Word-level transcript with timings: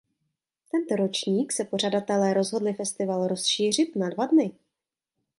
Tento 0.71 0.95
ročník 0.95 1.51
se 1.51 1.63
pořadatelé 1.65 2.33
rozhodli 2.33 2.73
festival 2.73 3.27
rozšířit 3.27 3.95
na 3.95 4.09
dva 4.09 4.25
dny. 4.25 4.51